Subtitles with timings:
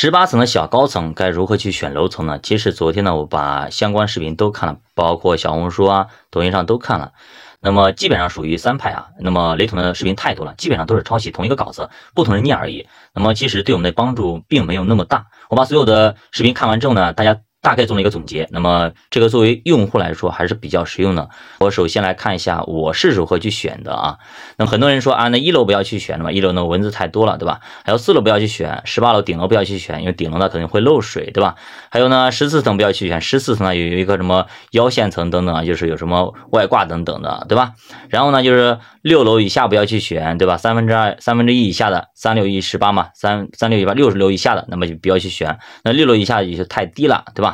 [0.00, 2.38] 十八层的小高层该如何去选楼层呢？
[2.40, 7.10] 其实昨天呢，我把相关视频都看了，包括小红书啊、抖音上都看了。
[7.58, 9.08] 那么基本上属于三派啊。
[9.18, 12.86] 那么雷同的视频太多了，基本上都是抄袭同一个稿子，不同人念而已。
[13.12, 15.26] 那么其实对我们的帮助并没有那么大。
[15.50, 17.40] 我把所有的视频看完之后呢，大家。
[17.60, 21.28] 大概做了一个总结，那么这个作为用户来说还是比较实用的。
[21.58, 24.18] 我首先来看一下我是如何去选的啊。
[24.56, 27.60] 那么很多人说啊，那一楼不要去选了嘛，一楼呢蚊子太多了，对吧？
[27.84, 31.56] 还有四楼不要去选，十八楼顶楼不要去选，因为顶楼呢可能会漏水，对吧？
[31.90, 37.72] 还有呢十四层不要去选，十四层呢有一个什么腰线层等等啊，就是有什么外挂等等的，对吧？
[38.08, 40.56] 然后呢就是六楼以下不要去选，对吧？
[40.56, 45.58] 三分之二、三分之一以下的三六一十八嘛，三三六一八六十楼以下的，那么就不要去选。
[45.82, 47.47] 那六楼以下也就太低了，对吧？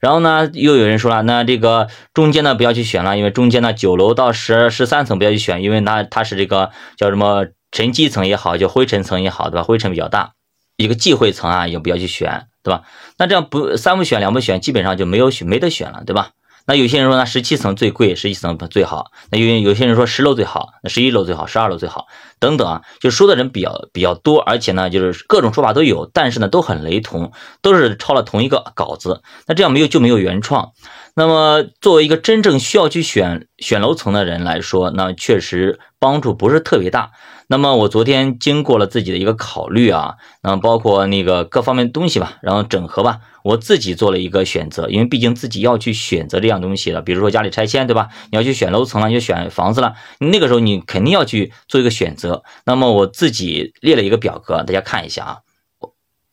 [0.00, 9.62] 然后呢，又有人说了，那这个中间呢不要去选了，因为中间呢九楼到十十三层不要去选，因为那它是这个叫什么沉积层也好，就灰尘层也好，对吧？
[9.62, 10.32] 灰尘比较大，
[10.76, 12.82] 一个忌讳层啊，也不要去选，对吧？
[13.18, 16.30] 那这样不三不选两不选，基本上就没有选没得选了，对吧？
[16.66, 19.10] 那有些人说呢，十七层最贵，十七层最好。
[19.30, 22.06] 那有有些人说十楼最好，那十一楼最好，十二楼最好，
[22.38, 29.22] 等等啊，就说的人比较比较多，而且呢，就是各种说法都有，但是呢，都很雷同，都是抄了同一个稿子。
[29.46, 30.72] 那这样没有就没有原创。
[31.14, 37.10] 那么作为一个真正需要去选选楼层的人来说，那确实帮助不是特别大。
[37.48, 48.08] 那么我昨天经过了自己的一个考虑啊，那么包括那个各方面东西吧，然后整合吧，我自己做了一个选择，因为毕竟自己要去选择这样东西了，比如说家里拆迁，对吧？
[48.30, 52.44] 你要去选楼层了，你就选房子了，那个时候你肯定要去做一个选择。
[52.64, 55.38] 那么我自己列了一个表格，大家看一下啊。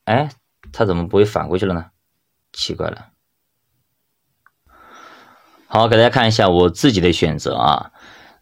[0.05, 0.29] 哎，
[0.71, 1.85] 它怎么不会反过去了呢？
[2.53, 3.16] 奇怪了。
[5.69, 7.91] 好，给大家看一下我自己的选择啊。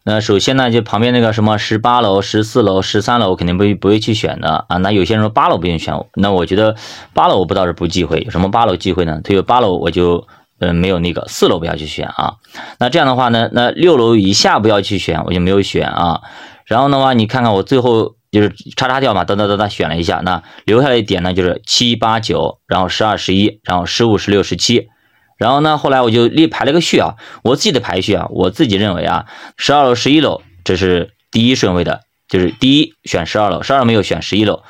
[0.04, 4.76] 那首先呢，就旁边那个什么十八楼、十四楼、十三楼，我肯定不不会去选的啊。
[4.76, 6.76] 那有些人说八楼不用选，那我觉得
[7.12, 9.20] 八楼我不倒是不忌讳，有什么八楼忌讳呢？
[9.24, 10.28] 他有八楼我就
[10.60, 12.34] 嗯没有那个四楼不要去选啊。
[12.78, 16.20] 那这样的话呢，那六楼以下不要去选，我就没有选啊。
[16.66, 24.88] 然后的话，你看看我最后就是叉叉掉嘛，哒哒哒哒选了一下，那留下来一点呢就是七八九，然后十二十一，然后十五十六十七。
[25.36, 29.26] 然后呢，后来我就列排了个序啊，我自己的排序啊，我自己认为啊，
[29.56, 34.62] 十二楼、十一楼这是第一顺位的，就是第一选十二楼，十二楼没有选十一楼，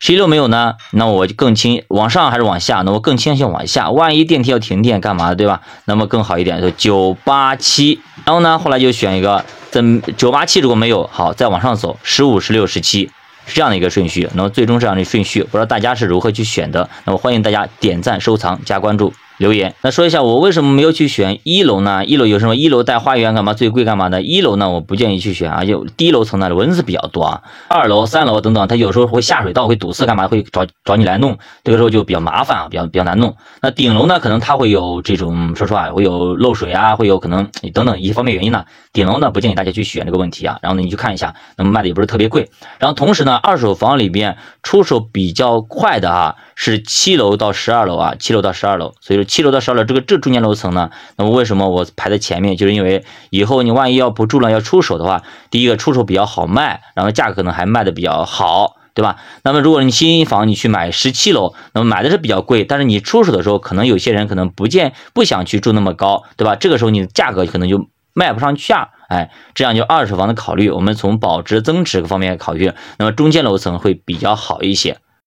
[0.00, 2.82] 十一楼没有呢，那我就更倾往上还是往下？
[2.82, 5.60] 那我更倾向往下，万一电梯要停电干嘛的，对吧？
[5.84, 8.00] 那么更好一点，就九八七。
[8.24, 9.82] 然后呢，后来就选一个，在
[10.16, 13.10] 九八七如果没有，好，再往上走，十五、十六、十七
[13.46, 14.28] 是这样的一个顺序。
[14.32, 16.88] 那么最终这样的顺序，不知道大家是如何去选的？
[17.04, 19.12] 那么欢迎大家点赞、收藏、加关注。
[19.38, 22.04] 留言，那说一下我为什么没有去选一楼呢？
[22.04, 22.54] 一楼有什么？
[22.54, 23.52] 一楼带花园干嘛？
[23.52, 24.22] 最贵干嘛的？
[24.22, 27.42] 一楼呢，我不建议去选啊，就低楼层呢蚊子比较多啊。
[27.68, 31.36] 二楼、三楼等等，它有时候会下水道会堵塞，干嘛会找找你来弄？
[31.64, 33.34] 这个时候就比较麻烦啊，比较比较难弄。
[33.60, 38.64] 那顶楼呢，可能它会有这种，说实话会有漏水啊，会有可能等等一些方面原因呢。
[38.92, 40.58] 顶楼呢，不建议大家去选这个问题啊。
[40.62, 42.48] 然后呢，你去看一下，那么卖的也不是特别贵。
[42.78, 48.94] 然后同时呢，二手房里边出手比较快的啊，是七楼到十二楼啊，七楼到十二楼。
[49.00, 50.00] 所以说七楼到十二楼这个。
[50.04, 50.90] 这中间楼层呢？
[51.16, 52.56] 那么为什么我排在前面？
[52.58, 59.16] 就是因为以后你万一要不住了要出手的话，第一个出手比较好卖，然后价格可能还卖的比较好，对吧？
[59.42, 66.54] 那么如果你新房你去买十七楼，那么买的是比较贵，但是你出手的时候，可能有些人可能不见不想去住那么高，对吧？
[66.54, 74.98] 这个时候你的价格可能就卖不上去啊，哎，这样就二手房的考虑，我们从保值增值方面考虑，那么中间楼层会比较好一些。